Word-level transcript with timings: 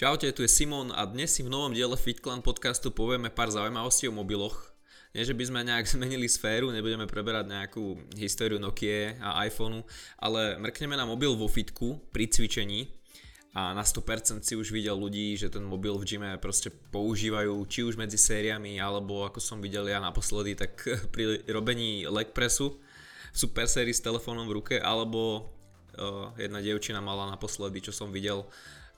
Čaute, 0.00 0.32
tu 0.32 0.40
je 0.40 0.48
Simon 0.48 0.88
a 0.96 1.04
dnes 1.04 1.28
si 1.28 1.44
v 1.44 1.52
novom 1.52 1.76
diele 1.76 1.92
FitClan 1.92 2.40
podcastu 2.40 2.88
povieme 2.88 3.28
pár 3.28 3.52
zaujímavostí 3.52 4.08
o 4.08 4.16
mobiloch. 4.16 4.72
Nie, 5.12 5.28
že 5.28 5.36
by 5.36 5.44
sme 5.44 5.60
nejak 5.60 5.84
zmenili 5.92 6.24
sféru, 6.24 6.72
nebudeme 6.72 7.04
preberať 7.04 7.52
nejakú 7.52 8.08
históriu 8.16 8.56
Nokia 8.56 9.20
a 9.20 9.44
iPhoneu, 9.44 9.84
ale 10.16 10.56
mrkneme 10.56 10.96
na 10.96 11.04
mobil 11.04 11.36
vo 11.36 11.44
fitku 11.52 12.00
pri 12.16 12.32
cvičení 12.32 12.88
a 13.52 13.76
na 13.76 13.84
100% 13.84 14.40
si 14.40 14.56
už 14.56 14.72
videl 14.72 14.96
ľudí, 14.96 15.36
že 15.36 15.52
ten 15.52 15.68
mobil 15.68 15.92
v 16.00 16.08
gyme 16.08 16.32
proste 16.40 16.72
používajú 16.72 17.60
či 17.68 17.84
už 17.84 18.00
medzi 18.00 18.16
sériami, 18.16 18.80
alebo 18.80 19.28
ako 19.28 19.36
som 19.36 19.60
videl 19.60 19.84
ja 19.84 20.00
naposledy, 20.00 20.56
tak 20.56 20.80
pri 21.12 21.44
robení 21.44 22.08
leg 22.08 22.32
pressu 22.32 22.72
v 22.72 23.36
super 23.36 23.68
sérii 23.68 23.92
s 23.92 24.00
telefónom 24.00 24.48
v 24.48 24.64
ruke, 24.64 24.76
alebo 24.80 25.52
uh, 26.00 26.32
jedna 26.40 26.64
dievčina 26.64 27.04
mala 27.04 27.28
naposledy, 27.28 27.84
čo 27.84 27.92
som 27.92 28.08
videl, 28.08 28.48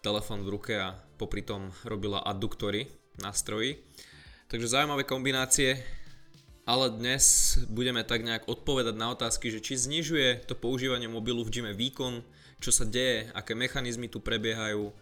telefón 0.03 0.43
v 0.43 0.53
ruke 0.59 0.75
a 0.75 0.99
popri 1.17 1.47
tom 1.47 1.71
robila 1.87 2.21
adduktory 2.27 2.91
na 3.23 3.31
stroji. 3.31 3.79
Takže 4.51 4.69
zaujímavé 4.69 5.07
kombinácie, 5.07 5.81
ale 6.67 6.91
dnes 6.93 7.57
budeme 7.71 8.03
tak 8.05 8.27
nejak 8.27 8.51
odpovedať 8.51 8.95
na 8.99 9.15
otázky, 9.15 9.49
že 9.49 9.63
či 9.63 9.79
znižuje 9.79 10.45
to 10.45 10.59
používanie 10.59 11.07
mobilu 11.07 11.47
v 11.47 11.55
gyme 11.55 11.73
výkon, 11.73 12.21
čo 12.59 12.71
sa 12.75 12.87
deje, 12.87 13.31
aké 13.33 13.55
mechanizmy 13.55 14.07
tu 14.07 14.23
prebiehajú, 14.23 14.91
e, 14.91 14.95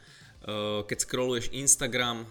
keď 0.85 0.99
scrolluješ 1.05 1.53
Instagram 1.53 2.25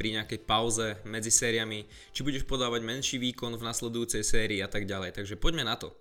pri 0.00 0.20
nejakej 0.20 0.40
pauze 0.48 0.96
medzi 1.04 1.28
sériami, 1.28 1.84
či 2.16 2.24
budeš 2.24 2.48
podávať 2.48 2.80
menší 2.80 3.16
výkon 3.20 3.56
v 3.56 3.66
nasledujúcej 3.66 4.24
sérii 4.24 4.64
a 4.64 4.68
tak 4.68 4.88
ďalej. 4.88 5.16
Takže 5.16 5.36
poďme 5.36 5.68
na 5.68 5.76
to. 5.76 5.92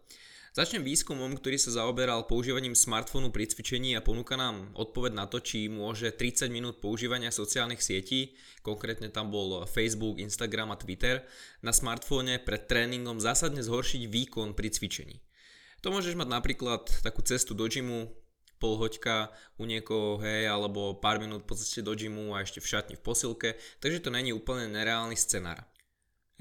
Začnem 0.51 0.83
výskumom, 0.83 1.39
ktorý 1.39 1.55
sa 1.55 1.71
zaoberal 1.79 2.27
používaním 2.27 2.75
smartfónu 2.75 3.31
pri 3.31 3.47
cvičení 3.47 3.95
a 3.95 4.03
ponúka 4.03 4.35
nám 4.35 4.75
odpoveď 4.75 5.15
na 5.15 5.23
to, 5.23 5.39
či 5.39 5.71
môže 5.71 6.11
30 6.11 6.51
minút 6.51 6.83
používania 6.83 7.31
sociálnych 7.31 7.79
sietí, 7.79 8.35
konkrétne 8.59 9.07
tam 9.07 9.31
bol 9.31 9.63
Facebook, 9.63 10.19
Instagram 10.19 10.75
a 10.75 10.79
Twitter, 10.79 11.23
na 11.63 11.71
smartfóne 11.71 12.43
pred 12.43 12.67
tréningom 12.67 13.23
zásadne 13.23 13.63
zhoršiť 13.63 14.11
výkon 14.11 14.51
pri 14.51 14.75
cvičení. 14.75 15.23
To 15.87 15.95
môžeš 15.95 16.19
mať 16.19 16.27
napríklad 16.27 16.83
takú 16.99 17.23
cestu 17.23 17.55
do 17.55 17.71
gymu, 17.71 18.11
pol 18.59 18.75
hoďka 18.75 19.31
u 19.55 19.63
niekoho, 19.63 20.19
hej, 20.19 20.51
alebo 20.51 20.99
pár 20.99 21.23
minút 21.23 21.47
po 21.47 21.55
ceste 21.55 21.79
do 21.79 21.95
gymu 21.95 22.35
a 22.35 22.43
ešte 22.43 22.59
v 22.59 22.75
šatni 22.75 22.99
v 22.99 23.05
posilke, 23.07 23.55
takže 23.79 24.03
to 24.03 24.11
není 24.11 24.35
úplne 24.35 24.67
nereálny 24.67 25.15
scenár. 25.15 25.63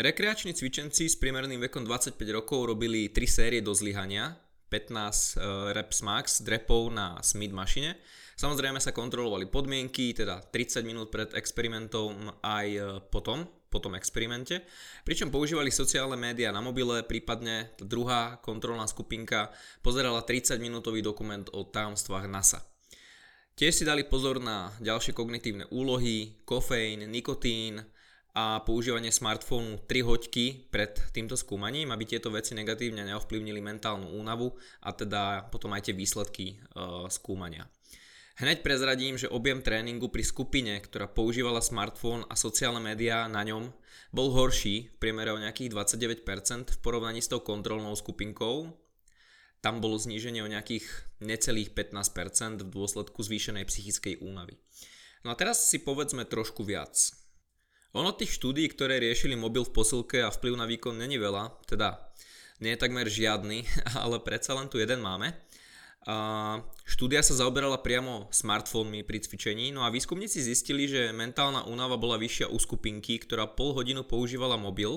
Rekreační 0.01 0.57
cvičenci 0.57 1.13
s 1.13 1.17
primerným 1.21 1.61
vekom 1.61 1.85
25 1.85 2.17
rokov 2.33 2.73
robili 2.73 3.13
3 3.13 3.21
série 3.29 3.61
do 3.61 3.77
zlyhania, 3.77 4.33
15 4.73 4.97
uh, 4.97 5.77
reps 5.77 6.01
max 6.01 6.41
drepov 6.41 6.89
na 6.89 7.21
Smith 7.21 7.53
mašine. 7.53 8.01
Samozrejme 8.33 8.81
sa 8.81 8.97
kontrolovali 8.97 9.45
podmienky, 9.53 10.17
teda 10.17 10.41
30 10.41 10.89
minút 10.89 11.13
pred 11.13 11.29
experimentom 11.37 12.33
aj 12.41 12.67
uh, 12.81 12.85
potom, 13.13 13.45
po 13.69 13.77
tom 13.77 13.93
experimente. 13.93 14.65
Pričom 15.05 15.29
používali 15.29 15.69
sociálne 15.69 16.17
médiá 16.17 16.49
na 16.49 16.65
mobile, 16.65 17.05
prípadne 17.05 17.77
druhá 17.77 18.41
kontrolná 18.41 18.89
skupinka 18.89 19.53
pozerala 19.85 20.25
30 20.25 20.57
minútový 20.65 21.05
dokument 21.05 21.45
o 21.53 21.69
tajomstvách 21.69 22.25
NASA. 22.25 22.65
Tiež 23.53 23.77
si 23.77 23.85
dali 23.85 24.09
pozor 24.09 24.41
na 24.41 24.73
ďalšie 24.81 25.13
kognitívne 25.13 25.69
úlohy, 25.69 26.41
kofeín, 26.49 27.05
nikotín, 27.13 27.85
a 28.35 28.63
používanie 28.63 29.11
smartfónu 29.11 29.83
3 29.91 30.07
hoďky 30.07 30.71
pred 30.71 30.95
týmto 31.11 31.35
skúmaním, 31.35 31.91
aby 31.91 32.07
tieto 32.07 32.31
veci 32.31 32.55
negatívne 32.55 33.03
neovplyvnili 33.03 33.59
mentálnu 33.59 34.15
únavu 34.15 34.55
a 34.87 34.95
teda 34.95 35.51
potom 35.51 35.75
aj 35.75 35.91
tie 35.91 35.95
výsledky 35.95 36.47
e, 36.55 36.55
skúmania. 37.11 37.67
Hneď 38.41 38.65
prezradím, 38.65 39.21
že 39.21 39.29
objem 39.29 39.61
tréningu 39.61 40.09
pri 40.09 40.25
skupine, 40.25 40.81
ktorá 40.81 41.05
používala 41.11 41.61
smartfón 41.61 42.25
a 42.25 42.39
sociálne 42.41 42.81
médiá 42.81 43.29
na 43.29 43.45
ňom, 43.45 43.69
bol 44.17 44.33
horší 44.33 44.89
v 44.89 44.97
priemere 44.97 45.35
o 45.35 45.43
nejakých 45.43 45.69
29% 46.25 46.25
v 46.73 46.79
porovnaní 46.81 47.21
s 47.21 47.29
tou 47.29 47.45
kontrolnou 47.45 47.93
skupinkou. 47.93 48.73
Tam 49.61 49.85
bolo 49.85 50.01
zníženie 50.01 50.41
o 50.41 50.49
nejakých 50.49 50.89
necelých 51.21 51.77
15% 51.77 52.65
v 52.65 52.73
dôsledku 52.73 53.21
zvýšenej 53.21 53.69
psychickej 53.69 54.25
únavy. 54.25 54.57
No 55.21 55.29
a 55.29 55.37
teraz 55.37 55.69
si 55.69 55.77
povedzme 55.85 56.25
trošku 56.25 56.65
viac. 56.65 56.97
Ono 57.91 58.15
tých 58.15 58.39
štúdí, 58.39 58.71
ktoré 58.71 59.03
riešili 59.03 59.35
mobil 59.35 59.67
v 59.67 59.75
posilke 59.75 60.23
a 60.23 60.31
vplyv 60.31 60.55
na 60.55 60.67
výkon 60.67 60.95
není 60.95 61.19
veľa, 61.19 61.67
teda 61.67 61.99
nie 62.63 62.77
je 62.77 62.83
takmer 62.83 63.09
žiadny, 63.11 63.67
ale 64.03 64.23
predsa 64.23 64.55
len 64.55 64.71
tu 64.71 64.79
jeden 64.79 65.03
máme. 65.03 65.35
A 66.09 66.57
štúdia 66.89 67.21
sa 67.21 67.37
zaoberala 67.37 67.85
priamo 67.85 68.33
smartfónmi 68.33 69.05
pri 69.05 69.21
cvičení, 69.21 69.69
no 69.69 69.85
a 69.85 69.93
výskumníci 69.93 70.41
zistili, 70.41 70.89
že 70.89 71.13
mentálna 71.13 71.69
únava 71.69 72.01
bola 72.01 72.17
vyššia 72.17 72.49
u 72.49 72.57
skupinky, 72.57 73.21
ktorá 73.21 73.45
pol 73.45 73.77
hodinu 73.77 74.01
používala 74.07 74.57
mobil, 74.57 74.97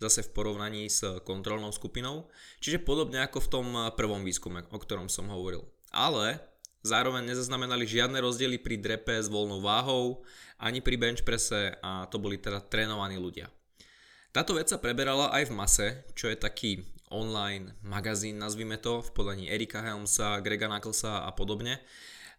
zase 0.00 0.24
v 0.24 0.32
porovnaní 0.32 0.88
s 0.88 1.04
kontrolnou 1.28 1.70
skupinou, 1.70 2.32
čiže 2.64 2.80
podobne 2.80 3.20
ako 3.22 3.38
v 3.44 3.50
tom 3.52 3.66
prvom 3.92 4.24
výskume, 4.24 4.64
o 4.72 4.78
ktorom 4.80 5.12
som 5.12 5.28
hovoril. 5.28 5.68
Ale 5.92 6.40
Zároveň 6.82 7.30
nezaznamenali 7.30 7.86
žiadne 7.86 8.18
rozdiely 8.18 8.58
pri 8.58 8.74
drepe 8.74 9.14
s 9.14 9.30
voľnou 9.30 9.62
váhou, 9.62 10.26
ani 10.58 10.82
pri 10.82 10.98
bench 10.98 11.22
prese 11.22 11.78
a 11.78 12.10
to 12.10 12.18
boli 12.18 12.42
teda 12.42 12.58
trénovaní 12.58 13.22
ľudia. 13.22 13.46
Táto 14.34 14.58
vec 14.58 14.66
sa 14.66 14.82
preberala 14.82 15.30
aj 15.30 15.46
v 15.46 15.54
Mase, 15.54 15.88
čo 16.18 16.26
je 16.26 16.34
taký 16.34 16.82
online 17.12 17.76
magazín, 17.84 18.40
nazvime 18.40 18.80
to, 18.80 19.04
v 19.04 19.12
podaní 19.12 19.44
Erika 19.46 19.84
Helmsa, 19.84 20.40
Grega 20.40 20.66
Knucklesa 20.66 21.22
a 21.22 21.30
podobne. 21.36 21.78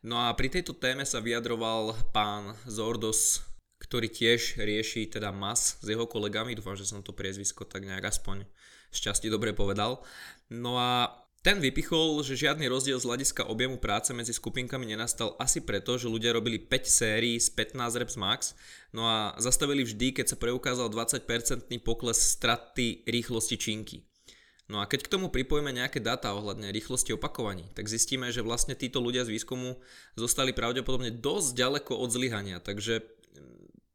No 0.04 0.20
a 0.20 0.36
pri 0.36 0.52
tejto 0.52 0.76
téme 0.76 1.08
sa 1.08 1.24
vyjadroval 1.24 1.96
pán 2.12 2.58
Zordos, 2.68 3.46
ktorý 3.80 4.12
tiež 4.12 4.60
rieši 4.60 5.08
teda 5.08 5.32
MAS 5.32 5.80
s 5.80 5.86
jeho 5.88 6.04
kolegami, 6.10 6.58
dúfam, 6.58 6.76
že 6.76 6.84
som 6.84 7.00
to 7.00 7.16
priezvisko 7.16 7.64
tak 7.64 7.88
nejak 7.88 8.12
aspoň 8.12 8.44
šťastí 8.92 9.32
dobre 9.32 9.56
povedal. 9.56 10.04
No 10.50 10.76
a 10.82 11.23
ten 11.44 11.60
vypichol, 11.60 12.24
že 12.24 12.40
žiadny 12.40 12.72
rozdiel 12.72 12.96
z 12.96 13.04
hľadiska 13.04 13.52
objemu 13.52 13.76
práce 13.76 14.16
medzi 14.16 14.32
skupinkami 14.32 14.88
nenastal 14.88 15.36
asi 15.36 15.60
preto, 15.60 16.00
že 16.00 16.08
ľudia 16.08 16.32
robili 16.32 16.56
5 16.56 16.88
sérií 16.88 17.36
z 17.36 17.52
15 17.52 18.00
reps 18.00 18.16
max, 18.16 18.56
no 18.96 19.04
a 19.04 19.36
zastavili 19.36 19.84
vždy, 19.84 20.16
keď 20.16 20.34
sa 20.34 20.38
preukázal 20.40 20.88
20% 20.88 21.28
pokles 21.84 22.16
straty 22.16 23.04
rýchlosti 23.04 23.60
činky. 23.60 24.08
No 24.72 24.80
a 24.80 24.88
keď 24.88 25.04
k 25.04 25.12
tomu 25.20 25.28
pripojíme 25.28 25.76
nejaké 25.76 26.00
dáta 26.00 26.32
ohľadne 26.32 26.72
rýchlosti 26.72 27.12
opakovaní, 27.12 27.68
tak 27.76 27.92
zistíme, 27.92 28.32
že 28.32 28.40
vlastne 28.40 28.80
títo 28.80 29.04
ľudia 29.04 29.28
z 29.28 29.36
výskumu 29.36 29.84
zostali 30.16 30.56
pravdepodobne 30.56 31.12
dosť 31.12 31.60
ďaleko 31.60 31.94
od 32.00 32.10
zlyhania, 32.10 32.64
takže 32.64 33.04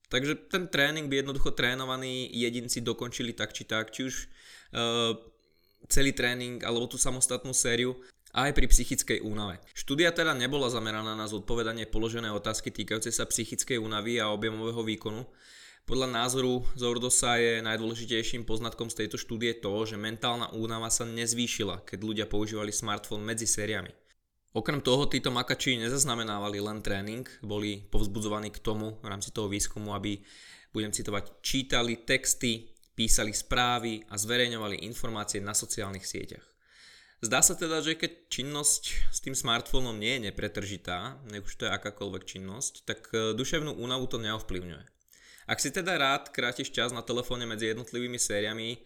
Takže 0.08 0.48
ten 0.48 0.72
tréning 0.72 1.04
by 1.12 1.20
jednoducho 1.20 1.53
trénovaní 1.53 2.32
jedinci 2.32 2.81
dokončili 2.81 3.37
tak 3.37 3.53
či 3.53 3.69
tak, 3.69 3.92
či 3.92 4.08
už 4.08 4.14
uh, 4.72 5.12
celý 5.88 6.12
tréning 6.12 6.60
alebo 6.62 6.87
tú 6.87 7.00
samostatnú 7.00 7.56
sériu 7.56 7.97
aj 8.37 8.53
pri 8.53 8.69
psychickej 8.69 9.25
únave. 9.25 9.59
Štúdia 9.72 10.12
teda 10.12 10.37
nebola 10.37 10.69
zameraná 10.69 11.16
na 11.16 11.25
zodpovedanie 11.25 11.88
položené 11.88 12.28
otázky 12.28 12.69
týkajúce 12.69 13.09
sa 13.09 13.25
psychickej 13.25 13.81
únavy 13.81 14.21
a 14.21 14.28
objemového 14.28 14.84
výkonu. 14.84 15.25
Podľa 15.88 16.12
názoru 16.12 16.69
Zordosa 16.76 17.41
je 17.41 17.65
najdôležitejším 17.65 18.44
poznatkom 18.44 18.93
z 18.93 19.04
tejto 19.04 19.16
štúdie 19.16 19.56
to, 19.56 19.72
že 19.88 19.97
mentálna 19.97 20.53
únava 20.53 20.93
sa 20.93 21.09
nezvýšila, 21.09 21.88
keď 21.88 21.99
ľudia 22.05 22.26
používali 22.28 22.69
smartfón 22.69 23.25
medzi 23.25 23.49
sériami. 23.49 23.88
Okrem 24.53 24.84
toho 24.84 25.09
títo 25.09 25.32
makači 25.32 25.81
nezaznamenávali 25.81 26.60
len 26.60 26.84
tréning, 26.84 27.25
boli 27.41 27.88
povzbudzovaní 27.88 28.53
k 28.53 28.60
tomu 28.60 29.00
v 29.00 29.06
rámci 29.09 29.32
toho 29.32 29.49
výskumu, 29.49 29.97
aby, 29.97 30.20
budem 30.76 30.93
citovať, 30.93 31.41
čítali 31.41 32.05
texty, 32.05 32.69
písali 32.98 33.31
správy 33.31 34.03
a 34.10 34.19
zverejňovali 34.19 34.82
informácie 34.82 35.38
na 35.38 35.54
sociálnych 35.54 36.03
sieťach. 36.03 36.42
Zdá 37.22 37.42
sa 37.42 37.54
teda, 37.54 37.78
že 37.82 37.94
keď 37.94 38.31
činnosť 38.31 38.82
s 39.14 39.19
tým 39.22 39.38
smartfónom 39.38 39.94
nie 39.94 40.19
je 40.19 40.31
nepretržitá, 40.31 41.19
nech 41.31 41.47
už 41.47 41.54
to 41.54 41.66
je 41.66 41.75
akákoľvek 41.75 42.22
činnosť, 42.26 42.75
tak 42.87 43.00
e, 43.10 43.34
duševnú 43.38 43.75
únavu 43.75 44.06
to 44.10 44.19
neovplyvňuje. 44.22 44.87
Ak 45.50 45.58
si 45.58 45.75
teda 45.75 45.99
rád 45.99 46.31
krátiš 46.31 46.70
čas 46.75 46.94
na 46.94 47.02
telefóne 47.02 47.46
medzi 47.46 47.70
jednotlivými 47.70 48.19
sériami, 48.19 48.78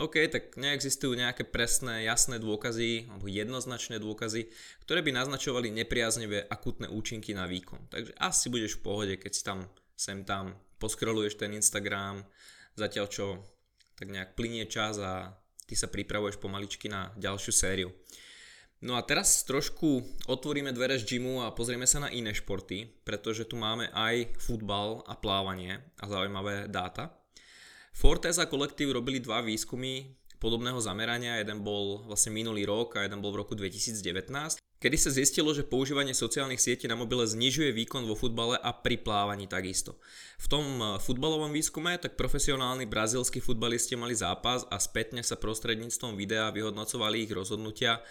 OK, 0.00 0.28
tak 0.28 0.56
neexistujú 0.60 1.16
nejaké 1.16 1.44
presné, 1.48 2.08
jasné 2.08 2.40
dôkazy 2.40 3.12
alebo 3.12 3.28
jednoznačné 3.28 4.00
dôkazy, 4.00 4.48
ktoré 4.84 5.00
by 5.04 5.12
naznačovali 5.16 5.68
nepriaznivé 5.70 6.48
akutné 6.48 6.88
účinky 6.88 7.36
na 7.36 7.48
výkon. 7.48 7.92
Takže 7.92 8.12
asi 8.18 8.48
budeš 8.48 8.80
v 8.80 8.84
pohode, 8.84 9.14
keď 9.16 9.32
si 9.32 9.42
tam 9.44 9.68
sem 9.96 10.26
tam 10.26 10.58
poskroluješ 10.82 11.38
ten 11.38 11.54
Instagram, 11.54 12.26
zatiaľ 12.76 13.06
čo 13.08 13.26
tak 13.96 14.10
nejak 14.10 14.34
plinie 14.34 14.66
čas 14.66 14.98
a 14.98 15.36
ty 15.68 15.78
sa 15.78 15.88
pripravuješ 15.88 16.42
pomaličky 16.42 16.90
na 16.90 17.14
ďalšiu 17.16 17.52
sériu. 17.54 17.90
No 18.82 18.98
a 18.98 19.06
teraz 19.06 19.46
trošku 19.46 20.02
otvoríme 20.26 20.74
dvere 20.74 20.98
z 20.98 21.06
gymu 21.06 21.46
a 21.46 21.54
pozrieme 21.54 21.86
sa 21.86 22.02
na 22.02 22.10
iné 22.10 22.34
športy, 22.34 22.90
pretože 23.06 23.46
tu 23.46 23.54
máme 23.54 23.86
aj 23.94 24.34
futbal 24.42 25.06
a 25.06 25.14
plávanie 25.14 25.78
a 26.02 26.04
zaujímavé 26.10 26.66
dáta. 26.66 27.14
Fortes 27.94 28.42
a 28.42 28.50
kolektív 28.50 28.98
robili 28.98 29.22
dva 29.22 29.38
výskumy 29.38 30.21
podobného 30.42 30.82
zamerania, 30.82 31.38
jeden 31.38 31.62
bol 31.62 32.02
vlastne 32.10 32.34
minulý 32.34 32.66
rok 32.66 32.98
a 32.98 33.06
jeden 33.06 33.22
bol 33.22 33.30
v 33.30 33.46
roku 33.46 33.54
2019, 33.54 34.58
kedy 34.82 34.96
sa 34.98 35.14
zistilo, 35.14 35.54
že 35.54 35.62
používanie 35.62 36.10
sociálnych 36.10 36.58
sietí 36.58 36.90
na 36.90 36.98
mobile 36.98 37.22
znižuje 37.22 37.70
výkon 37.70 38.02
vo 38.02 38.18
futbale 38.18 38.58
a 38.58 38.74
pri 38.74 38.98
plávaní 38.98 39.46
takisto. 39.46 40.02
V 40.42 40.50
tom 40.50 40.66
e, 40.82 40.98
futbalovom 40.98 41.54
výskume 41.54 41.94
tak 42.02 42.18
profesionálni 42.18 42.90
brazílsky 42.90 43.38
futbalisti 43.38 43.94
mali 43.94 44.18
zápas 44.18 44.66
a 44.66 44.82
spätne 44.82 45.22
sa 45.22 45.38
prostredníctvom 45.38 46.18
videa 46.18 46.50
vyhodnocovali 46.50 47.22
ich 47.22 47.30
rozhodnutia 47.30 48.02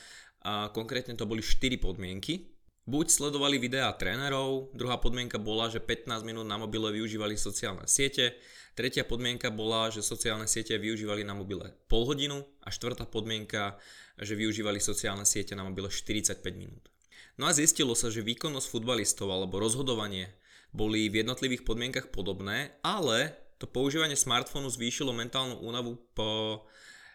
a 0.48 0.72
konkrétne 0.72 1.20
to 1.20 1.28
boli 1.28 1.44
4 1.44 1.76
podmienky, 1.78 2.51
Buď 2.92 3.08
sledovali 3.08 3.56
videá 3.56 3.96
trénerov, 3.96 4.76
druhá 4.76 5.00
podmienka 5.00 5.40
bola, 5.40 5.72
že 5.72 5.80
15 5.80 6.28
minút 6.28 6.44
na 6.44 6.60
mobile 6.60 6.92
využívali 6.92 7.40
sociálne 7.40 7.88
siete, 7.88 8.36
tretia 8.76 9.08
podmienka 9.08 9.48
bola, 9.48 9.88
že 9.88 10.04
sociálne 10.04 10.44
siete 10.44 10.76
využívali 10.76 11.24
na 11.24 11.32
mobile 11.32 11.72
pol 11.88 12.04
hodinu 12.04 12.44
a 12.60 12.68
štvrtá 12.68 13.08
podmienka, 13.08 13.80
že 14.20 14.36
využívali 14.36 14.84
sociálne 14.84 15.24
siete 15.24 15.56
na 15.56 15.64
mobile 15.64 15.88
45 15.88 16.44
minút. 16.52 16.92
No 17.40 17.48
a 17.48 17.56
zistilo 17.56 17.96
sa, 17.96 18.12
že 18.12 18.28
výkonnosť 18.28 18.68
futbalistov 18.68 19.32
alebo 19.32 19.64
rozhodovanie 19.64 20.28
boli 20.76 21.08
v 21.08 21.24
jednotlivých 21.24 21.64
podmienkach 21.64 22.12
podobné, 22.12 22.76
ale 22.84 23.40
to 23.56 23.72
používanie 23.72 24.20
smartfónu 24.20 24.68
zvýšilo 24.68 25.16
mentálnu 25.16 25.64
únavu 25.64 25.96
po, 26.12 26.68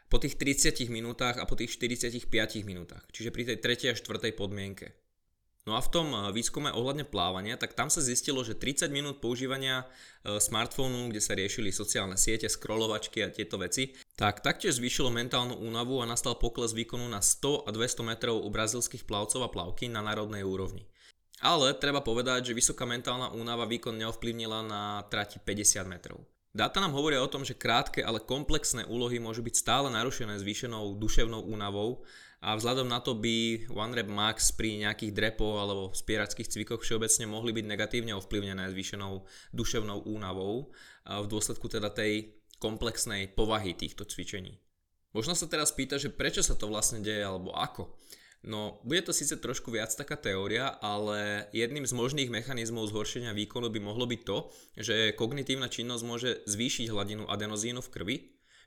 po 0.08 0.17
tých 0.17 0.40
30 0.40 0.88
minútach 0.88 1.37
a 1.37 1.44
po 1.44 1.52
tých 1.52 1.76
45 1.76 2.32
minútach, 2.64 3.05
čiže 3.12 3.29
pri 3.29 3.52
tej 3.52 3.61
tretej 3.61 3.93
a 3.93 3.99
štvrtej 4.00 4.32
podmienke. 4.32 5.06
No 5.66 5.74
a 5.74 5.82
v 5.82 5.90
tom 5.90 6.14
eh, 6.14 6.30
výskume 6.30 6.70
ohľadne 6.70 7.02
plávania, 7.02 7.58
tak 7.58 7.74
tam 7.74 7.90
sa 7.90 7.98
zistilo, 7.98 8.46
že 8.46 8.54
30 8.54 8.86
minút 8.94 9.18
používania 9.18 9.82
eh, 9.82 10.38
smartfónu, 10.38 11.10
kde 11.10 11.18
sa 11.18 11.34
riešili 11.34 11.74
sociálne 11.74 12.14
siete, 12.14 12.46
scrollovačky 12.46 13.26
a 13.26 13.34
tieto 13.34 13.58
veci, 13.58 13.98
tak 14.14 14.46
taktiež 14.46 14.78
zvýšilo 14.78 15.10
mentálnu 15.10 15.58
únavu 15.58 15.98
a 15.98 16.06
nastal 16.06 16.38
pokles 16.38 16.70
výkonu 16.70 17.10
na 17.10 17.18
100 17.18 17.66
a 17.66 17.70
200 17.74 18.06
metrov 18.06 18.38
u 18.38 18.48
brazilských 18.48 19.02
plavcov 19.02 19.42
a 19.42 19.50
plavky 19.50 19.90
na 19.90 20.06
národnej 20.06 20.46
úrovni. 20.46 20.86
Ale 21.44 21.76
treba 21.76 22.00
povedať, 22.00 22.48
že 22.48 22.56
vysoká 22.56 22.88
mentálna 22.88 23.28
únava 23.34 23.69
výkon 23.69 23.92
neovplyvnila 23.92 24.64
na 24.64 25.04
trati 25.12 25.36
50 25.36 25.84
metrov. 25.84 26.24
Dáta 26.56 26.81
nám 26.81 26.97
hovoria 26.97 27.20
o 27.20 27.29
tom, 27.29 27.44
že 27.44 27.53
krátke, 27.53 28.00
ale 28.00 28.17
komplexné 28.17 28.88
úlohy 28.88 29.20
môžu 29.20 29.44
byť 29.44 29.61
stále 29.61 29.93
narušené 29.93 30.41
zvýšenou 30.41 30.97
duševnou 30.97 31.44
únavou 31.44 32.00
a 32.41 32.56
vzhľadom 32.56 32.88
na 32.88 32.97
to 33.05 33.12
by 33.12 33.69
OneRap 33.69 34.08
Max 34.08 34.56
pri 34.56 34.81
nejakých 34.81 35.12
drepoch 35.12 35.53
alebo 35.53 35.93
spierackých 35.93 36.49
cvikoch 36.49 36.81
všeobecne 36.81 37.29
mohli 37.29 37.53
byť 37.53 37.64
negatívne 37.69 38.17
ovplyvnené 38.17 38.73
zvýšenou 38.73 39.29
duševnou 39.53 40.08
únavou 40.08 40.73
v 41.05 41.26
dôsledku 41.29 41.69
teda 41.69 41.93
tej 41.93 42.41
komplexnej 42.56 43.37
povahy 43.37 43.76
týchto 43.76 44.08
cvičení. 44.08 44.56
Možno 45.12 45.37
sa 45.37 45.53
teraz 45.53 45.76
pýta, 45.76 46.00
že 46.00 46.08
prečo 46.08 46.41
sa 46.41 46.56
to 46.56 46.73
vlastne 46.73 47.05
deje 47.05 47.20
alebo 47.20 47.53
ako. 47.53 47.93
No, 48.46 48.78
bude 48.87 49.02
to 49.02 49.10
síce 49.10 49.43
trošku 49.43 49.75
viac 49.75 49.90
taká 49.90 50.14
teória, 50.14 50.70
ale 50.78 51.50
jedným 51.50 51.82
z 51.82 51.90
možných 51.90 52.31
mechanizmov 52.31 52.87
zhoršenia 52.94 53.34
výkonu 53.34 53.66
by 53.75 53.82
mohlo 53.82 54.06
byť 54.06 54.20
to, 54.22 54.38
že 54.78 54.96
kognitívna 55.19 55.66
činnosť 55.66 56.04
môže 56.06 56.31
zvýšiť 56.46 56.87
hladinu 56.94 57.26
adenozínu 57.26 57.82
v 57.82 57.90
krvi, 57.90 58.16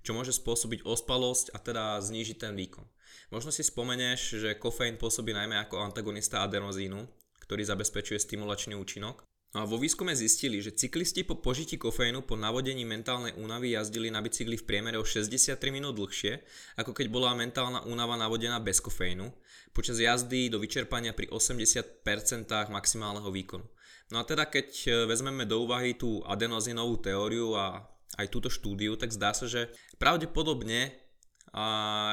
čo 0.03 0.11
môže 0.11 0.35
spôsobiť 0.35 0.83
ospalosť 0.83 1.55
a 1.55 1.63
teda 1.63 1.83
znížiť 2.03 2.43
ten 2.43 2.59
výkon. 2.59 2.83
Možno 3.31 3.55
si 3.55 3.63
spomeneš, 3.63 4.43
že 4.43 4.59
kofeín 4.59 4.99
pôsobí 4.99 5.31
najmä 5.31 5.55
ako 5.63 5.79
antagonista 5.79 6.43
adenozínu, 6.43 7.07
ktorý 7.47 7.63
zabezpečuje 7.63 8.19
stimulačný 8.19 8.75
účinok. 8.75 9.28
No 9.49 9.65
a 9.65 9.69
vo 9.69 9.81
výskume 9.81 10.13
zistili, 10.13 10.61
že 10.61 10.77
cyklisti 10.77 11.25
po 11.25 11.41
požití 11.41 11.73
kofeínu 11.73 12.21
po 12.21 12.37
navodení 12.37 12.85
mentálnej 12.85 13.33
únavy 13.33 13.73
jazdili 13.73 14.13
na 14.13 14.21
bicykli 14.21 14.53
v 14.61 14.67
priemere 14.69 15.01
o 15.01 15.05
63 15.05 15.57
minút 15.73 15.97
dlhšie, 15.97 16.37
ako 16.77 16.93
keď 16.93 17.09
bola 17.09 17.33
mentálna 17.33 17.81
únava 17.89 18.13
navodená 18.13 18.61
bez 18.61 18.77
kofeínu, 18.77 19.25
počas 19.73 19.97
jazdy 19.97 20.53
do 20.53 20.61
vyčerpania 20.61 21.17
pri 21.17 21.33
80% 21.33 22.05
maximálneho 22.69 23.25
výkonu. 23.33 23.65
No 24.13 24.21
a 24.21 24.23
teda 24.25 24.45
keď 24.45 24.69
e, 24.85 24.89
vezmeme 25.09 25.49
do 25.49 25.65
úvahy 25.65 25.97
tú 25.97 26.21
adenozínovú 26.29 27.01
teóriu 27.01 27.57
a 27.57 27.89
aj 28.21 28.29
túto 28.29 28.53
štúdiu, 28.53 28.97
tak 29.01 29.09
zdá 29.09 29.33
sa, 29.33 29.49
že 29.49 29.73
pravdepodobne 29.97 30.93
a 31.53 31.65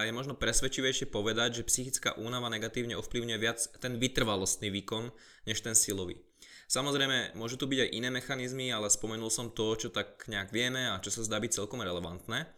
je 0.09 0.13
možno 0.13 0.33
presvedčivejšie 0.41 1.13
povedať, 1.13 1.61
že 1.61 1.69
psychická 1.69 2.17
únava 2.17 2.49
negatívne 2.49 2.97
ovplyvňuje 2.97 3.39
viac 3.41 3.61
ten 3.77 4.01
vytrvalostný 4.01 4.73
výkon, 4.73 5.13
než 5.45 5.61
ten 5.61 5.77
silový. 5.77 6.26
Samozrejme, 6.67 7.39
môžu 7.39 7.55
tu 7.55 7.71
byť 7.71 7.87
aj 7.87 7.95
iné 7.95 8.11
mechanizmy, 8.11 8.75
ale 8.75 8.91
spomenul 8.91 9.31
som 9.31 9.55
to, 9.55 9.79
čo 9.79 9.89
tak 9.95 10.27
nejak 10.27 10.51
vieme 10.51 10.91
a 10.91 10.99
čo 10.99 11.15
sa 11.15 11.23
zdá 11.23 11.39
byť 11.39 11.63
celkom 11.63 11.79
relevantné. 11.79 12.51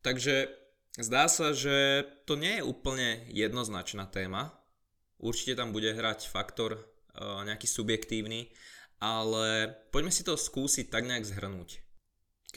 Takže 0.00 0.48
zdá 0.96 1.28
sa, 1.28 1.52
že 1.52 2.08
to 2.24 2.40
nie 2.40 2.60
je 2.60 2.66
úplne 2.66 3.28
jednoznačná 3.28 4.08
téma. 4.08 4.56
Určite 5.20 5.60
tam 5.60 5.76
bude 5.76 5.92
hrať 5.92 6.32
faktor 6.32 6.74
e, 6.74 6.80
nejaký 7.20 7.68
subjektívny, 7.68 8.50
ale 9.04 9.68
poďme 9.92 10.10
si 10.10 10.24
to 10.24 10.34
skúsiť 10.34 10.88
tak 10.88 11.04
nejak 11.04 11.28
zhrnúť. 11.28 11.84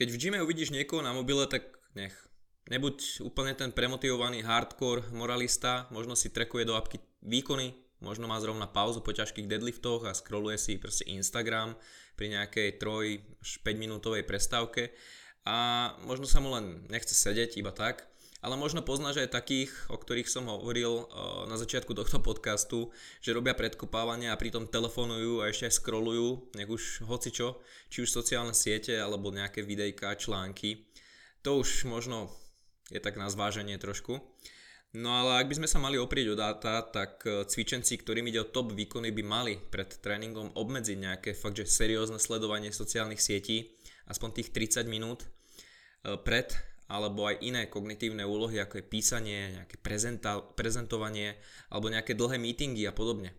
Keď 0.00 0.08
v 0.10 0.20
gyme 0.20 0.38
uvidíš 0.40 0.72
niekoho 0.72 1.04
na 1.04 1.12
mobile, 1.12 1.44
tak 1.44 1.76
nech 1.92 2.26
Nebuď 2.66 3.22
úplne 3.22 3.54
ten 3.54 3.70
premotivovaný 3.70 4.42
hardcore 4.42 5.14
moralista, 5.14 5.86
možno 5.94 6.18
si 6.18 6.34
trekuje 6.34 6.66
do 6.66 6.74
apky 6.74 6.98
výkony, 7.22 7.70
možno 8.00 8.28
má 8.28 8.36
zrovna 8.40 8.68
pauzu 8.68 9.00
po 9.00 9.12
ťažkých 9.12 9.48
deadliftoch 9.48 10.04
a 10.04 10.16
scrolluje 10.16 10.58
si 10.60 10.80
proste 10.80 11.08
Instagram 11.08 11.76
pri 12.16 12.32
nejakej 12.36 12.80
3 12.80 13.40
až 13.40 13.50
5 13.60 13.76
minútovej 13.76 14.24
prestávke 14.24 14.92
a 15.46 15.92
možno 16.02 16.26
sa 16.26 16.42
mu 16.42 16.50
len 16.52 16.84
nechce 16.90 17.14
sedieť 17.14 17.56
iba 17.60 17.70
tak, 17.70 18.08
ale 18.44 18.54
možno 18.54 18.84
poznáš 18.84 19.26
aj 19.26 19.32
takých, 19.32 19.72
o 19.90 19.96
ktorých 19.96 20.28
som 20.28 20.46
hovoril 20.46 21.08
na 21.48 21.56
začiatku 21.56 21.96
tohto 21.96 22.20
podcastu, 22.20 22.92
že 23.24 23.34
robia 23.34 23.56
predkopávania 23.56 24.34
a 24.34 24.38
pritom 24.38 24.68
telefonujú 24.68 25.40
a 25.42 25.48
ešte 25.50 25.66
aj 25.66 25.74
scrollujú, 25.80 26.28
nech 26.54 26.68
už 26.68 27.06
hocičo, 27.08 27.58
či 27.90 28.04
už 28.04 28.12
sociálne 28.12 28.52
siete 28.52 28.94
alebo 28.98 29.34
nejaké 29.34 29.64
videjka, 29.64 30.14
články. 30.14 30.84
To 31.42 31.62
už 31.62 31.88
možno 31.90 32.30
je 32.90 33.02
tak 33.02 33.18
na 33.18 33.26
zváženie 33.26 33.78
trošku. 33.82 34.18
No 34.94 35.12
ale 35.12 35.42
ak 35.42 35.50
by 35.50 35.54
sme 35.58 35.68
sa 35.68 35.82
mali 35.82 35.98
oprieť 35.98 36.32
o 36.32 36.36
dáta, 36.38 36.80
tak 36.88 37.20
e, 37.26 37.44
cvičenci, 37.44 38.00
ktorým 38.00 38.30
ide 38.30 38.40
o 38.40 38.48
top 38.48 38.72
výkony, 38.72 39.12
by 39.12 39.22
mali 39.26 39.54
pred 39.58 39.90
tréningom 39.98 40.54
obmedziť 40.56 40.96
nejaké 40.96 41.30
fakt, 41.34 41.58
že 41.58 41.68
seriózne 41.68 42.16
sledovanie 42.16 42.72
sociálnych 42.72 43.20
sietí, 43.20 43.76
aspoň 44.08 44.40
tých 44.40 44.48
30 44.54 44.88
minút 44.88 45.26
e, 45.26 45.28
pred, 46.16 46.54
alebo 46.86 47.26
aj 47.26 47.42
iné 47.42 47.66
kognitívne 47.66 48.22
úlohy, 48.22 48.62
ako 48.62 48.80
je 48.80 48.86
písanie, 48.86 49.38
nejaké 49.60 49.76
prezenta- 49.82 50.40
prezentovanie, 50.54 51.36
alebo 51.68 51.90
nejaké 51.90 52.14
dlhé 52.14 52.38
meetingy 52.38 52.86
a 52.86 52.94
podobne. 52.94 53.34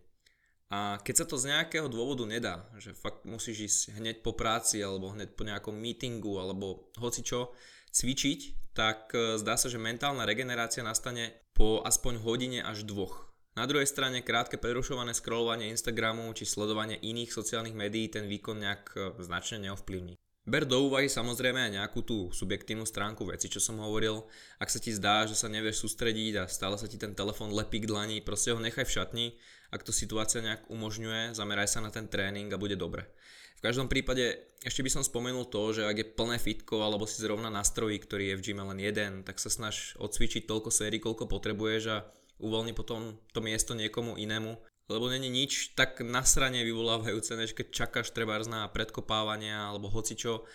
A 0.68 1.00
keď 1.00 1.24
sa 1.24 1.26
to 1.26 1.40
z 1.40 1.56
nejakého 1.56 1.88
dôvodu 1.88 2.28
nedá, 2.28 2.68
že 2.76 2.92
fakt 2.92 3.24
musíš 3.24 3.58
ísť 3.72 3.82
hneď 4.04 4.16
po 4.20 4.36
práci, 4.36 4.84
alebo 4.84 5.16
hneď 5.16 5.32
po 5.32 5.48
nejakom 5.48 5.72
meetingu, 5.72 6.44
alebo 6.44 6.92
hoci 7.00 7.24
čo, 7.24 7.56
cvičiť, 7.96 8.67
tak 8.78 9.10
e, 9.18 9.42
zdá 9.42 9.58
sa, 9.58 9.74
že 9.74 9.82
mentálna 9.82 10.22
regenerácia 10.30 10.86
nastane 10.86 11.34
po 11.58 11.82
aspoň 11.82 12.22
hodine 12.22 12.62
až 12.62 12.86
dvoch. 12.86 13.26
Na 13.58 13.66
druhej 13.66 13.90
strane 13.90 14.22
krátke 14.22 14.62
prerušované 14.62 15.18
scrollovanie 15.18 15.74
Instagramu 15.74 16.30
či 16.38 16.46
sledovanie 16.46 17.02
iných 17.02 17.34
sociálnych 17.34 17.74
médií 17.74 18.06
ten 18.06 18.30
výkon 18.30 18.62
nejak 18.62 18.84
e, 18.94 18.98
značne 19.26 19.66
neovplyvní. 19.66 20.14
Ber 20.48 20.64
do 20.64 20.80
úvahy 20.80 21.12
samozrejme 21.12 21.60
aj 21.60 21.76
nejakú 21.76 22.08
tú 22.08 22.32
subjektívnu 22.32 22.88
stránku 22.88 23.28
veci, 23.28 23.52
čo 23.52 23.60
som 23.60 23.84
hovoril. 23.84 24.24
Ak 24.64 24.72
sa 24.72 24.80
ti 24.80 24.96
zdá, 24.96 25.28
že 25.28 25.36
sa 25.36 25.52
nevieš 25.52 25.84
sústrediť 25.84 26.40
a 26.40 26.44
stále 26.48 26.80
sa 26.80 26.88
ti 26.88 26.96
ten 26.96 27.12
telefón 27.12 27.52
lepí 27.52 27.84
k 27.84 27.90
dlani, 27.90 28.24
proste 28.24 28.56
ho 28.56 28.62
nechaj 28.62 28.88
v 28.88 28.96
šatni. 28.96 29.28
Ak 29.76 29.84
to 29.84 29.92
situácia 29.92 30.40
nejak 30.40 30.72
umožňuje, 30.72 31.36
zameraj 31.36 31.68
sa 31.68 31.84
na 31.84 31.92
ten 31.92 32.08
tréning 32.08 32.48
a 32.56 32.62
bude 32.62 32.80
dobre. 32.80 33.12
V 33.58 33.66
každom 33.66 33.90
prípade 33.90 34.38
ešte 34.62 34.86
by 34.86 34.90
som 34.94 35.04
spomenul 35.06 35.50
to, 35.50 35.74
že 35.74 35.86
ak 35.86 35.98
je 35.98 36.14
plné 36.14 36.38
fitko 36.38 36.86
alebo 36.86 37.10
si 37.10 37.18
zrovna 37.22 37.50
nastrojí, 37.50 37.98
ktorý 37.98 38.34
je 38.34 38.38
v 38.38 38.44
gyme 38.46 38.64
len 38.70 38.78
jeden, 38.78 39.26
tak 39.26 39.42
sa 39.42 39.50
snaž 39.50 39.98
odcvičiť 39.98 40.46
toľko 40.46 40.70
sérií, 40.70 41.02
koľko 41.02 41.26
potrebuješ 41.26 41.84
a 41.90 42.06
uvoľni 42.38 42.78
potom 42.78 43.18
to 43.34 43.42
miesto 43.42 43.74
niekomu 43.74 44.18
inému. 44.18 44.58
Lebo 44.88 45.12
není 45.12 45.28
nič 45.28 45.76
tak 45.76 46.00
nasranie 46.00 46.64
vyvolávajúce, 46.64 47.36
než 47.36 47.52
keď 47.52 47.68
čakáš 47.74 48.16
treba 48.16 48.40
na 48.48 48.70
predkopávania 48.72 49.68
alebo 49.68 49.92
hocičo 49.92 50.48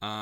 a, 0.00 0.12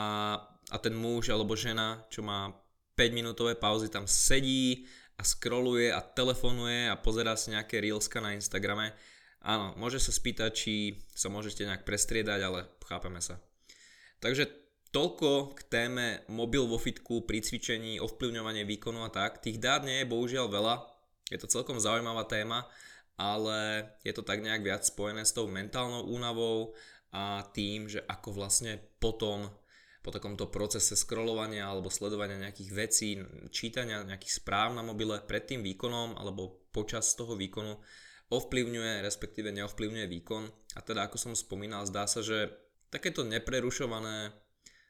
a 0.67 0.77
ten 0.83 0.97
muž 0.97 1.31
alebo 1.31 1.55
žena, 1.55 2.03
čo 2.11 2.27
má 2.27 2.51
5 2.97 3.13
minútové 3.13 3.55
pauzy, 3.55 3.87
tam 3.93 4.09
sedí 4.11 4.89
a 5.15 5.23
scrolluje 5.23 5.95
a 5.95 6.01
telefonuje 6.03 6.91
a 6.91 6.99
pozerá 6.99 7.39
si 7.39 7.55
nejaké 7.55 7.79
reelska 7.79 8.19
na 8.19 8.35
Instagrame 8.35 8.97
Áno, 9.43 9.75
môže 9.75 9.99
sa 9.99 10.15
spýtať, 10.15 10.51
či 10.55 10.75
sa 11.19 11.27
môžete 11.27 11.67
nejak 11.67 11.83
prestriedať, 11.83 12.41
ale 12.47 12.61
chápeme 12.87 13.19
sa. 13.19 13.43
Takže 14.23 14.47
toľko 14.95 15.59
k 15.59 15.61
téme 15.67 16.07
mobil 16.31 16.63
vo 16.63 16.79
fitku 16.79 17.27
pri 17.27 17.43
cvičení, 17.43 17.99
ovplyvňovanie 17.99 18.63
výkonu 18.63 19.03
a 19.03 19.11
tak. 19.11 19.43
Tých 19.43 19.59
dát 19.59 19.83
nie 19.83 20.03
je 20.03 20.11
bohužiaľ 20.11 20.47
veľa, 20.47 20.75
je 21.33 21.39
to 21.43 21.51
celkom 21.51 21.83
zaujímavá 21.83 22.29
téma, 22.29 22.71
ale 23.19 23.91
je 24.07 24.13
to 24.15 24.23
tak 24.23 24.45
nejak 24.45 24.63
viac 24.63 24.87
spojené 24.87 25.27
s 25.27 25.35
tou 25.35 25.51
mentálnou 25.51 26.07
únavou 26.07 26.77
a 27.11 27.43
tým, 27.51 27.89
že 27.89 28.05
ako 28.05 28.37
vlastne 28.37 28.79
potom 29.01 29.51
po 30.03 30.11
takomto 30.11 30.51
procese 30.51 30.99
scrollovania 30.99 31.67
alebo 31.67 31.87
sledovania 31.87 32.39
nejakých 32.39 32.71
vecí, 32.75 33.09
čítania 33.55 34.03
nejakých 34.03 34.43
správ 34.43 34.75
na 34.75 34.83
mobile 34.83 35.19
pred 35.25 35.47
tým 35.47 35.63
výkonom 35.63 36.19
alebo 36.19 36.69
počas 36.75 37.15
toho 37.15 37.39
výkonu 37.39 37.79
ovplyvňuje, 38.33 39.05
respektíve 39.05 39.53
neovplyvňuje 39.53 40.07
výkon. 40.09 40.45
A 40.77 40.81
teda 40.81 41.05
ako 41.05 41.21
som 41.21 41.33
spomínal, 41.37 41.85
zdá 41.85 42.09
sa, 42.09 42.25
že 42.25 42.49
takéto 42.89 43.23
neprerušované 43.29 44.33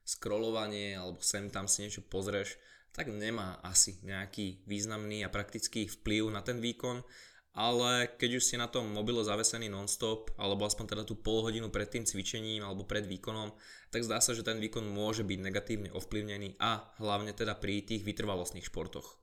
scrollovanie 0.06 0.94
alebo 0.94 1.18
sem 1.22 1.50
tam 1.50 1.66
si 1.66 1.86
niečo 1.86 2.06
pozrieš, 2.06 2.58
tak 2.94 3.10
nemá 3.10 3.58
asi 3.66 3.98
nejaký 4.06 4.62
významný 4.66 5.26
a 5.26 5.32
praktický 5.32 5.90
vplyv 5.90 6.30
na 6.30 6.42
ten 6.46 6.62
výkon 6.62 7.02
ale 7.52 8.08
keď 8.16 8.40
už 8.40 8.44
si 8.48 8.56
na 8.56 8.64
tom 8.64 8.88
mobile 8.88 9.20
zavesený 9.20 9.68
non-stop, 9.68 10.32
alebo 10.40 10.64
aspoň 10.64 10.96
teda 10.96 11.04
tú 11.04 11.20
pol 11.20 11.44
hodinu 11.44 11.68
pred 11.68 11.84
tým 11.84 12.08
cvičením 12.08 12.64
alebo 12.64 12.88
pred 12.88 13.04
výkonom, 13.04 13.52
tak 13.92 14.08
zdá 14.08 14.24
sa, 14.24 14.32
že 14.32 14.40
ten 14.40 14.56
výkon 14.56 14.88
môže 14.88 15.20
byť 15.20 15.38
negatívne 15.40 15.90
ovplyvnený 15.92 16.56
a 16.56 16.96
hlavne 16.96 17.36
teda 17.36 17.52
pri 17.60 17.84
tých 17.84 18.08
vytrvalostných 18.08 18.64
športoch. 18.64 19.20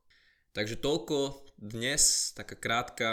Takže 0.54 0.78
toľko 0.78 1.46
dnes, 1.58 2.34
taká 2.38 2.54
krátka, 2.54 3.10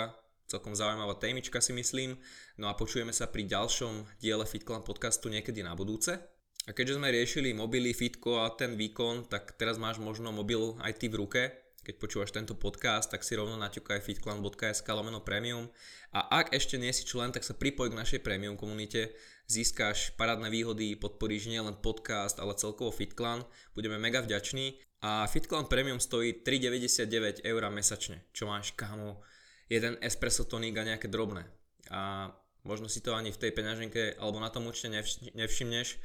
celkom 0.47 0.79
zaujímavá 0.79 1.19
témička 1.19 1.59
si 1.59 1.75
myslím, 1.75 2.17
no 2.59 2.71
a 2.71 2.79
počujeme 2.79 3.11
sa 3.11 3.27
pri 3.27 3.47
ďalšom 3.47 4.23
diele 4.23 4.47
FitClan 4.47 4.87
podcastu 4.87 5.27
niekedy 5.29 5.67
na 5.67 5.75
budúce. 5.75 6.19
A 6.67 6.75
keďže 6.75 6.99
sme 6.99 7.15
riešili 7.15 7.55
mobily, 7.55 7.95
fitko 7.95 8.43
a 8.43 8.51
ten 8.51 8.75
výkon, 8.75 9.31
tak 9.31 9.55
teraz 9.55 9.79
máš 9.79 10.03
možno 10.03 10.35
mobil 10.35 10.75
aj 10.83 10.99
ty 10.99 11.07
v 11.07 11.23
ruke, 11.23 11.43
keď 11.87 11.95
počúvaš 12.03 12.35
tento 12.35 12.59
podcast, 12.59 13.07
tak 13.07 13.23
si 13.23 13.39
rovno 13.39 13.55
naťukaj 13.55 14.03
fitclan.sk 14.03 14.83
lomeno 14.91 15.23
premium. 15.23 15.71
A 16.11 16.43
ak 16.43 16.51
ešte 16.51 16.75
nie 16.75 16.91
si 16.91 17.07
člen, 17.07 17.31
tak 17.31 17.47
sa 17.47 17.55
pripoj 17.55 17.95
k 17.95 17.99
našej 18.03 18.21
premium 18.27 18.59
komunite, 18.59 19.15
získáš 19.47 20.11
parádne 20.19 20.51
výhody, 20.51 20.99
podporíš 20.99 21.47
nielen 21.47 21.79
podcast, 21.79 22.43
ale 22.43 22.59
celkovo 22.59 22.91
FitClan, 22.91 23.47
budeme 23.79 24.03
mega 24.03 24.19
vďační. 24.19 24.83
A 25.07 25.31
FitClan 25.31 25.71
Premium 25.71 26.03
stojí 26.03 26.43
3,99 26.43 27.47
eur 27.47 27.63
mesačne, 27.71 28.27
čo 28.35 28.51
máš 28.51 28.75
kámo 28.75 29.23
jeden 29.67 29.99
espresso 30.01 30.47
tonik 30.47 30.79
a 30.79 30.87
nejaké 30.87 31.11
drobné 31.11 31.47
a 31.91 32.31
možno 32.67 32.91
si 32.91 33.03
to 33.03 33.15
ani 33.15 33.31
v 33.31 33.41
tej 33.41 33.53
peňaženke 33.55 34.19
alebo 34.19 34.43
na 34.43 34.51
tom 34.51 34.67
určite 34.67 34.91
nevšimneš 35.35 35.99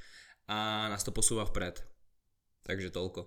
a 0.49 0.89
nás 0.89 1.01
to 1.01 1.13
posúva 1.13 1.45
vpred. 1.49 1.81
Takže 2.61 2.93
toľko. 2.93 3.25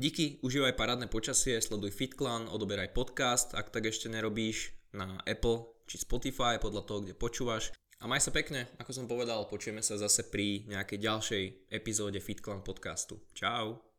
Díky, 0.00 0.40
užívaj 0.40 0.72
parádne 0.72 1.04
počasie, 1.12 1.60
sleduj 1.60 1.92
FitClan, 1.92 2.48
odoberaj 2.48 2.96
podcast, 2.96 3.52
ak 3.52 3.68
tak 3.68 3.92
ešte 3.92 4.08
nerobíš, 4.08 4.72
na 4.96 5.20
Apple 5.28 5.84
či 5.84 6.00
Spotify, 6.00 6.56
podľa 6.56 6.88
toho, 6.88 6.98
kde 7.04 7.12
počúvaš. 7.12 7.76
A 8.00 8.08
maj 8.08 8.24
sa 8.24 8.32
pekne, 8.32 8.72
ako 8.80 8.96
som 8.96 9.04
povedal, 9.04 9.44
počujeme 9.44 9.84
sa 9.84 10.00
zase 10.00 10.32
pri 10.32 10.64
nejakej 10.72 10.98
ďalšej 11.04 11.44
epizóde 11.68 12.16
FitClan 12.24 12.64
podcastu. 12.64 13.20
Čau. 13.36 13.89